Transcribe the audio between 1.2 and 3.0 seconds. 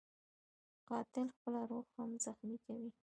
خپله روح هم زخمي کوي